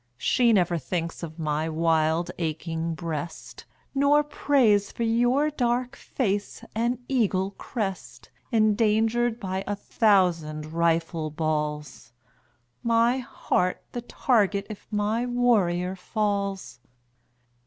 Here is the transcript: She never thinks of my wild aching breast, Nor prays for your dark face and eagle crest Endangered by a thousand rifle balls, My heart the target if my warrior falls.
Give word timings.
She 0.17 0.51
never 0.51 0.79
thinks 0.79 1.21
of 1.21 1.37
my 1.37 1.69
wild 1.69 2.31
aching 2.39 2.95
breast, 2.95 3.65
Nor 3.93 4.23
prays 4.23 4.91
for 4.91 5.03
your 5.03 5.51
dark 5.51 5.95
face 5.95 6.63
and 6.73 6.97
eagle 7.07 7.51
crest 7.51 8.31
Endangered 8.51 9.39
by 9.39 9.63
a 9.67 9.75
thousand 9.75 10.73
rifle 10.73 11.29
balls, 11.29 12.13
My 12.81 13.19
heart 13.19 13.83
the 13.91 14.01
target 14.01 14.65
if 14.71 14.87
my 14.89 15.23
warrior 15.27 15.95
falls. 15.95 16.79